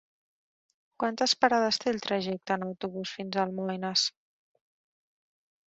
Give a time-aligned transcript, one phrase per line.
[1.03, 4.09] Quantes parades té el trajecte en autobús fins a Almoines?